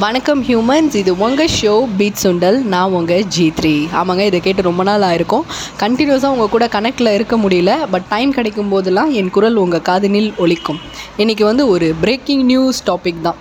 வணக்கம் 0.00 0.42
ஹியூமன்ஸ் 0.46 0.94
இது 0.98 1.12
உங்கள் 1.24 1.50
ஷோ 1.56 1.72
பீட் 1.98 2.20
சுண்டல். 2.22 2.58
நான் 2.72 2.94
உங்கள் 2.98 3.24
ஜி 3.34 3.46
த்ரீ 3.58 3.72
ஆமாங்க 3.98 4.22
இதை 4.28 4.38
கேட்டு 4.44 4.62
ரொம்ப 4.66 4.82
நாள் 4.88 5.04
ஆயிருக்கும் 5.08 5.44
கண்டினியூஸாக 5.82 6.34
உங்கள் 6.34 6.50
கூட 6.54 6.66
கனெக்டில் 6.74 7.12
இருக்க 7.16 7.36
முடியல 7.42 7.72
பட் 7.92 8.06
டைம் 8.12 8.32
கிடைக்கும் 8.38 8.70
போதெல்லாம் 8.72 9.10
என் 9.20 9.30
குரல் 9.36 9.60
உங்கள் 9.64 9.84
காதினில் 9.88 10.30
ஒலிக்கும். 10.44 10.80
இன்றைக்கி 11.22 11.44
வந்து 11.50 11.66
ஒரு 11.74 11.88
பிரேக்கிங் 12.04 12.44
நியூஸ் 12.52 12.82
டாபிக் 12.90 13.22
தான். 13.28 13.38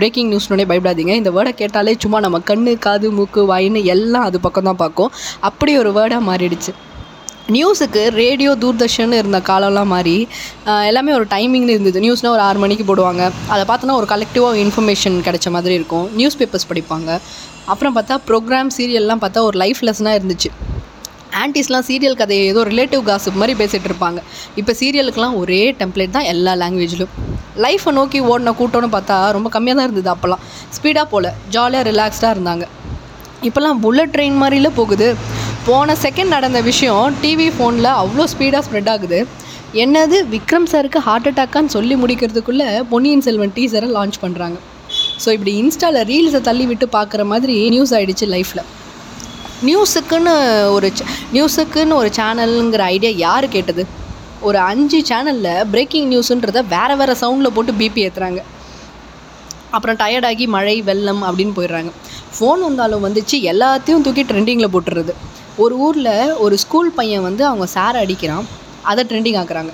பிரேக்கிங் 0.00 0.30
நியூஸ்னோடனே 0.32 0.68
பயப்படாதீங்க. 0.72 1.14
இந்த 1.20 1.32
வேர்டை 1.36 1.54
கேட்டாலே 1.62 1.96
சும்மா 2.04 2.20
நம்ம 2.26 2.40
கண்ணு 2.50 2.74
காது 2.88 3.10
மூக்கு 3.18 3.42
வாயின்னு 3.52 3.82
எல்லாம் 3.96 4.28
அது 4.30 4.40
பக்கம் 4.46 4.70
தான் 4.70 4.82
பார்க்கும். 4.84 5.12
அப்படி 5.50 5.74
ஒரு 5.84 5.92
வேர்டாக 5.98 6.28
மாறிடுச்சு. 6.30 6.74
நியூஸுக்கு 7.54 8.00
ரேடியோ 8.20 8.50
தூர்தர்ஷன் 8.62 9.12
இருந்த 9.18 9.38
காலம்லாம் 9.50 9.90
மாதிரி 9.92 10.16
எல்லாமே 10.88 11.12
ஒரு 11.18 11.26
டைமிங்னு 11.30 11.74
இருந்தது. 11.74 11.98
நியூஸ்னால் 12.04 12.34
ஒரு 12.36 12.42
ஆறு 12.46 12.58
மணிக்கு 12.62 12.84
போடுவாங்க. 12.88 13.22
அதை 13.52 13.62
பார்த்தோன்னா 13.70 13.94
ஒரு 14.00 14.08
கலெக்டிவாக 14.10 14.58
இன்ஃபர்மேஷன் 14.64 15.16
கிடைச்ச 15.26 15.50
மாதிரி 15.54 15.74
இருக்கும். 15.78 16.04
நியூஸ் 16.18 16.36
பேப்பர்ஸ் 16.40 16.68
படிப்பாங்க. 16.72 17.12
அப்புறம் 17.72 17.94
பார்த்தா 17.98 18.18
ப்ரோக்ராம் 18.28 18.72
சீரியல்லாம் 18.76 19.22
பார்த்தா 19.24 19.46
ஒரு 19.48 19.58
லைஃப் 19.62 19.80
லெசனாக 19.88 20.18
இருந்துச்சு. 20.20 20.50
ஆன்டிஸ்லாம் 21.44 21.86
சீரியல் 21.88 22.18
கதையை 22.20 22.44
ஏதோ 22.52 22.60
ரிலேட்டிவ் 22.72 23.02
காசு 23.08 23.34
மாதிரி 23.40 23.56
பேசிகிட்டு 23.62 23.90
இருப்பாங்க. 23.92 24.20
இப்போ 24.62 24.74
சீரியலுக்கெலாம் 24.82 25.38
ஒரே 25.42 25.62
டெம்ப்ளேட் 25.80 26.14
தான் 26.18 26.28
எல்லா 26.34 26.54
லாங்குவேஜ்லையும் 26.64 27.14
லைஃப்பை 27.66 27.92
நோக்கி 28.00 28.20
ஓடின 28.32 28.56
கூட்டம்னு 28.60 28.94
பார்த்தா 28.98 29.18
ரொம்ப 29.38 29.48
கம்மியாக 29.56 29.78
தான் 29.80 29.88
இருந்தது 29.90 30.10
அப்போல்லாம் 30.16 30.44
ஸ்பீடாக 30.76 31.06
போகல. 31.14 31.32
ஜாலியாக 31.56 31.90
ரிலாக்ஸ்டாக 31.90 32.34
இருந்தாங்க. 32.36 32.66
இப்போல்லாம் 33.48 33.80
புல்லட் 33.86 34.14
ட்ரெயின் 34.16 34.40
மாதிரில 34.44 34.70
போகுது. 34.80 35.08
போன 35.68 35.94
செகண்ட் 36.02 36.32
நடந்த 36.34 36.60
விஷயம் 36.68 37.16
டிவி 37.22 37.46
ஃபோனில் 37.54 37.88
அவ்வளோ 38.02 38.24
ஸ்பீடாக 38.32 38.62
ஸ்ப்ரெட் 38.66 38.88
ஆகுது. 38.92 39.18
என்னது? 39.82 40.18
விக்ரம் 40.34 40.68
சாருக்கு 40.72 41.00
ஹார்ட் 41.06 41.28
அட்டாக்கான்னு 41.30 41.72
சொல்லி 41.74 41.94
முடிக்கிறதுக்குள்ளே 42.02 42.68
பொன்னியின் 42.92 43.24
செல்வன் 43.26 43.52
டீசரை 43.56 43.88
லான்ச் 43.96 44.16
பண்ணுறாங்க 44.22 44.56
ஸோ 45.22 45.28
இப்படி 45.36 45.52
இன்ஸ்டாவில் 45.62 46.06
ரீல்ஸை 46.10 46.40
தள்ளி 46.48 46.66
விட்டு 46.70 46.86
பார்க்குற 46.96 47.24
மாதிரி 47.32 47.56
நியூஸ் 47.74 47.94
ஆகிடுச்சு 47.98 48.28
லைஃப்பில் 48.34 48.64
நியூஸுக்குன்னு 49.68 50.34
ஒரு 50.76 50.90
நியூஸுக்குன்னு 51.36 51.98
ஒரு 52.00 52.10
சேனலுங்கிற 52.18 52.84
ஐடியா 52.96 53.12
யார் 53.26 53.48
கேட்டது? 53.56 53.84
ஒரு 54.48 54.60
அஞ்சு 54.70 55.00
சேனலில் 55.10 55.52
பிரேக்கிங் 55.74 56.10
நியூஸுன்றதை 56.12 56.62
வேறு 56.74 56.96
வேறு 57.00 57.16
சவுண்டில் 57.24 57.54
போட்டு 57.56 57.74
பிபி 57.80 58.04
ஏற்றுறாங்க 58.08 58.42
அப்புறம் 59.76 59.98
டயர்டாகி 60.02 60.46
மழை 60.56 60.76
வெள்ளம் 60.90 61.24
அப்படின்னு 61.28 61.56
போயிடுறாங்க. 61.58 61.90
ஃபோன் 62.36 62.62
வந்தாலும் 62.68 63.04
வந்துச்சு 63.08 63.36
எல்லாத்தையும் 63.52 64.04
தூக்கி 64.06 64.24
ட்ரெண்டிங்கில் 64.30 64.74
போட்டுறது 64.76 65.14
ஒரு 65.64 65.74
ஊரில் 65.84 66.14
ஒரு 66.44 66.54
ஸ்கூல் 66.62 66.90
பையன் 66.96 67.24
வந்து 67.26 67.42
அவங்க 67.50 67.66
சாரை 67.74 67.98
அடிக்கிறான். 68.04 68.46
அதை 68.90 69.02
ட்ரெண்டிங் 69.10 69.38
ஆக்குறாங்க. 69.40 69.72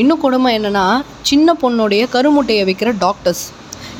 இன்னும் 0.00 0.22
கொடுமை 0.24 0.50
என்னென்னா 0.58 0.84
சின்ன 1.30 1.54
பொண்ணுடைய 1.62 2.02
கருமுட்டையை 2.14 2.64
வைக்கிற 2.68 2.90
டாக்டர்ஸ் 3.04 3.44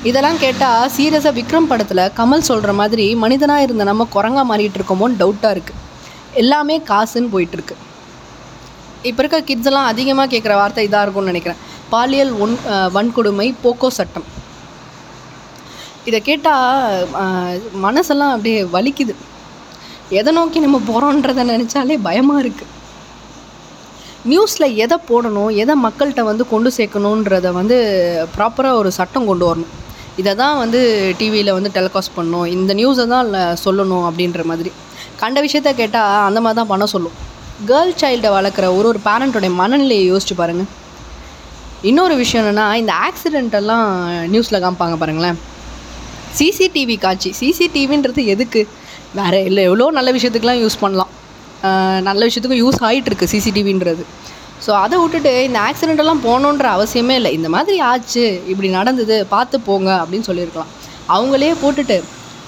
இதெல்லாம் 0.08 0.38
கேட்டால் 0.44 0.90
சீரியஸாக 0.96 1.36
விக்ரம் 1.38 1.68
படத்தில் 1.70 2.04
கமல் 2.18 2.46
சொல்கிற 2.48 2.72
மாதிரி 2.80 3.06
மனிதனாக 3.24 3.64
இருந்த 3.66 3.84
நம்ம 3.90 4.06
குரங்கா 4.16 4.42
மாறிட்டு 4.50 4.78
இருக்கோமோன்னு 4.80 5.20
டவுட்டாக 5.22 5.54
இருக்குது 5.56 5.82
எல்லாமே 6.42 6.76
காசுன்னு 6.90 7.32
போயிட்டுருக்கு. 7.34 7.76
இப்போ 9.08 9.20
இருக்க 9.22 9.38
கிட்ஸ் 9.48 9.68
எல்லாம் 9.70 9.90
அதிகமாக 9.92 10.30
கேட்குற 10.32 10.54
வார்த்தை 10.60 10.84
இதாக 10.88 11.04
இருக்கும்னு 11.04 11.32
நினைக்கிறேன். 11.32 11.62
பாலியல் 11.94 12.32
ஒன் 12.44 12.54
வன்கொடுமை 12.96 13.48
போக்கோ 13.64 13.88
சட்டம். 13.98 14.26
இதை 16.08 16.20
கேட்டால் 16.28 17.08
மனசெல்லாம் 17.86 18.34
அப்படியே 18.34 18.60
வலிக்குது. 18.76 19.14
எதை 20.18 20.32
நோக்கி 20.32 20.58
நம்ம 20.64 20.78
போகிறோன்றதை 20.88 21.42
நினச்சாலே 21.52 21.96
பயமாக 22.08 22.42
இருக்குது 22.44 22.72
நியூஸில் 24.30 24.76
எதை 24.84 24.96
போடணும் 25.08 25.50
எதை 25.62 25.74
மக்கள்கிட்ட 25.86 26.22
வந்து 26.28 26.44
கொண்டு 26.52 26.70
சேர்க்கணுன்றத 26.76 27.50
வந்து 27.58 27.76
ப்ராப்பராக 28.36 28.80
ஒரு 28.80 28.90
சட்டம் 28.98 29.28
கொண்டு 29.30 29.44
வரணும். 29.48 29.72
இதை 30.20 30.32
தான் 30.40 30.58
வந்து 30.62 30.80
டிவியில் 31.18 31.56
வந்து 31.56 31.70
டெலிகாஸ்ட் 31.76 32.16
பண்ணணும். 32.16 32.46
இந்த 32.56 32.74
நியூஸை 32.80 33.06
தான் 33.14 33.30
சொல்லணும் 33.64 34.06
அப்படின்ற 34.08 34.42
மாதிரி. 34.50 34.72
கண்ட 35.22 35.40
விஷயத்த 35.46 35.72
கேட்டால் 35.80 36.26
அந்த 36.28 36.40
மாதிரி 36.44 36.58
தான் 36.60 36.72
பண்ண 36.72 36.86
சொல்லும். 36.94 37.16
கேர்ள் 37.68 37.92
சைல்டை 38.00 38.30
வளர்க்குற 38.36 38.66
ஒரு 38.78 38.88
ஒரு 38.92 39.00
பேரண்ட்டோடைய 39.08 39.52
மனநிலையை 39.60 40.06
யோசிச்சு 40.12 40.34
பாருங்கள் 40.40 40.72
இன்னொரு 41.90 42.14
விஷயம் 42.22 42.42
என்னென்னா 42.42 42.66
இந்த 42.82 42.92
ஆக்சிடெண்ட்டெல்லாம் 43.06 43.86
நியூஸில் 44.32 44.62
காமிப்பாங்க 44.64 44.96
பாருங்களேன். 45.02 45.38
சிசிடிவி 46.38 46.96
காட்சி. 47.04 47.30
சிசிடிவின்றது 47.40 48.22
எதுக்கு? 48.34 48.62
வேறு 49.18 49.40
இல்லை 49.48 49.62
எவ்வளோ 49.68 49.86
நல்ல 49.98 50.10
விஷயத்துக்குலாம் 50.16 50.62
யூஸ் 50.64 50.82
பண்ணலாம். 50.84 51.12
நல்ல 52.08 52.20
விஷயத்துக்கும் 52.28 52.62
யூஸ் 52.64 52.80
ஆகிட்டுருக்கு 52.88 53.26
சிசிடிவின்றது. 53.34 54.02
ஸோ 54.64 54.70
அதை 54.82 54.96
விட்டுட்டு 55.02 55.32
இந்த 55.46 55.58
ஆக்சிடெண்ட்டெல்லாம் 55.68 56.22
போகணுன்ற 56.26 56.66
அவசியமே 56.76 57.14
இல்லை. 57.20 57.30
இந்த 57.38 57.48
மாதிரி 57.54 57.76
ஆச்சு 57.90 58.24
இப்படி 58.52 58.68
நடந்தது 58.76 59.16
பார்த்து 59.34 59.56
போங்க 59.68 59.90
அப்படின்னு 60.02 60.28
சொல்லியிருக்கலாம். 60.30 60.70
அவங்களே 61.14 61.50
போட்டுட்டு 61.62 61.96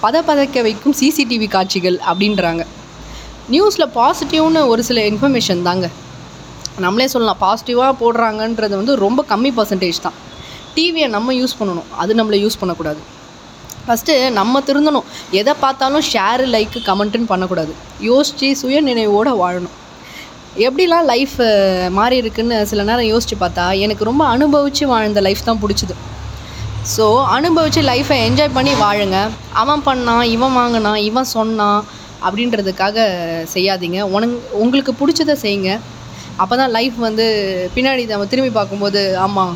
பத 0.04 0.16
பதக்க 0.28 0.62
வைக்கும் 0.66 0.97
சிசிடிவி 1.00 1.48
காட்சிகள் 1.56 1.98
அப்படின்றாங்க. 2.10 2.62
நியூஸில் 3.54 3.93
பாசிட்டிவ்னு 3.98 4.62
ஒரு 4.72 4.82
சில 4.88 5.00
இன்ஃபர்மேஷன் 5.10 5.62
தாங்க. 5.69 5.87
நம்மளே 6.84 7.06
சொல்லலாம் 7.12 7.41
பாசிட்டிவாக 7.44 7.93
போடுறாங்கன்றது 8.03 8.75
வந்து 8.81 8.94
ரொம்ப 9.04 9.21
கம்மி 9.31 9.50
பர்சன்டேஜ் 9.59 10.04
தான். 10.06 10.16
டிவியை 10.75 11.09
நம்ம 11.16 11.34
யூஸ் 11.41 11.59
பண்ணணும். 11.60 11.88
அது 12.03 12.12
நம்மளை 12.21 12.38
யூஸ் 12.44 12.60
பண்ணக்கூடாது. 12.60 13.00
ஃபஸ்ட்டு 13.88 14.15
நம்ம 14.38 14.62
திருந்தணும். 14.69 15.06
எதை 15.41 15.54
பார்த்தாலும் 15.65 16.06
ஷேரு 16.12 16.47
லைக்கு 16.54 16.81
கமெண்ட்டுன்னு 16.88 17.31
பண்ணக்கூடாது. 17.32 17.75
யோசித்து 18.10 18.49
சுய 18.62 18.81
நினைவோடு 18.91 19.32
வாழணும். 19.43 19.76
எப்படிலாம் 20.66 21.09
லைஃப் 21.12 21.37
மாறி 21.97 22.16
இருக்குன்னு 22.22 22.56
சில 22.71 22.84
நேரம் 22.88 23.10
யோசித்து 23.12 23.37
பார்த்தா 23.43 23.65
எனக்கு 23.84 24.09
ரொம்ப 24.10 24.22
அனுபவித்து 24.34 24.87
வாழ்ந்த 24.93 25.21
லைஃப் 25.27 25.47
தான் 25.48 25.60
பிடிச்சிது. 25.65 25.94
ஸோ 26.94 27.06
அனுபவித்து 27.37 27.81
லைஃப்பை 27.91 28.16
என்ஜாய் 28.27 28.56
பண்ணி 28.56 28.72
வாழுங்க. 28.82 29.19
அவன் 29.62 29.84
பண்ணான் 29.88 30.25
இவன் 30.34 30.56
வாங்கினான் 30.59 31.00
இவன் 31.09 31.32
சொன்னான் 31.37 31.81
அப்படின்றதுக்காக 32.27 32.98
செய்யாதீங்க. 33.54 33.98
உனங் 34.16 34.34
உங்களுக்கு 34.62 34.93
பிடிச்சத 35.00 35.37
செய்யுங்க. 35.44 35.72
அப்போ 36.43 36.54
தான் 36.60 36.75
லைஃப் 36.77 36.97
வந்து 37.06 37.27
பின்னாடி 37.77 38.03
நம்ம 38.12 38.27
திரும்பி 38.32 38.53
பார்க்கும்போது 38.56 39.00
ஆமாம் 39.27 39.54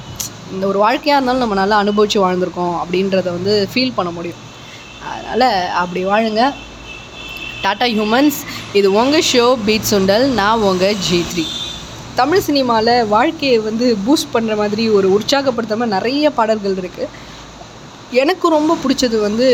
இந்த 0.53 0.65
ஒரு 0.67 0.79
வாழ்க்கையாக 0.79 1.17
இருந்தாலும் 1.19 1.45
நம்ம 1.45 1.59
நல்லா 1.61 1.77
அனுபவித்து 1.77 2.25
வாழ்ந்திருக்கோம் 2.25 2.75
அப்படின்றத 2.83 3.29
வந்து 3.37 3.55
ஃபீல் 3.73 3.97
பண்ண 3.97 4.11
முடியும். 4.11 4.41
அதனால் 5.13 5.49
அப்படி 5.83 6.01
வாழுங்க. 6.05 6.43
டாட்டா 7.65 7.87
ஹியூமன்ஸ் 7.95 8.39
இது 8.73 8.89
உங்கள் 8.93 9.27
ஷோ 9.33 9.45
பீட் 9.67 9.91
சுண்டல் 9.91 10.25
நான் 10.41 10.65
உங்கள் 10.71 10.97
ஜி 11.09 11.19
த்ரீ 11.33 11.45
தமிழ் 12.15 12.45
சினிமாவில் 12.47 13.07
வாழ்க்கையை 13.07 13.59
வந்து 13.59 13.87
பூஸ்ட் 14.07 14.33
பண்ணுற 14.33 14.55
மாதிரி 14.57 14.85
ஒரு 14.91 15.09
உற்சாகப்படுத்துற 15.17 15.77
மாதிரி 15.77 15.97
நிறைய 15.99 16.31
பாடல்கள் 16.31 16.81
இருக்குது 16.83 17.09
எனக்கு 18.23 18.47
ரொம்ப 18.49 18.73
பிடிச்சது 18.83 19.17
வந்து 19.21 19.47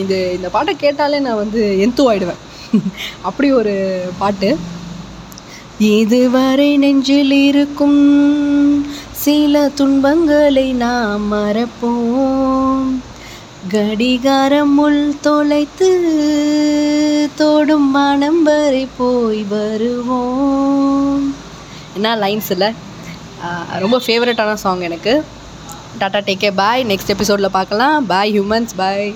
இந்த 0.00 0.14
இந்த 0.36 0.48
பாட்டை 0.48 0.74
கேட்டாலே 0.76 1.18
நான் 1.18 1.42
வந்து 1.42 1.62
எந்து 1.78 2.04
ஆயிடுவேன். 2.10 2.40
அப்படி 3.28 3.48
ஒரு 3.52 3.74
பாட்டு. 4.18 4.48
இதுவரை 5.96 6.70
நெஞ்சில் 6.84 7.34
இருக்கும் 7.48 8.00
சில 9.26 9.68
துன்பங்களை 9.68 10.72
நாம் 10.72 11.22
மறப்போம். 11.32 12.90
கடிகாரம் 13.68 14.74
முள் 14.74 15.14
தொலைத்து 15.20 15.88
தோடும் 17.36 17.88
மனம் 17.90 18.42
வரை 18.42 18.88
போய் 18.98 19.42
வருவோம். 19.42 21.34
என்ன 21.94 22.16
லைன்ஸ் 22.16 22.50
இல்லை? 22.50 22.70
ரொம்ப 23.78 24.00
ஃபேவரட்டான 24.06 24.54
சாங் 24.54 24.80
எனக்கு. 24.80 25.24
Tata 26.00 26.20
take 26.26 26.42
care 26.44 26.50
bye 26.50 26.84
next 26.84 27.14
எபிசோடில் 27.14 27.56
பார்க்கலாம். 27.58 28.06
பாய் 28.06 28.40
ஹியூமன்ஸ் 28.40 28.76
பாய் 28.76 29.14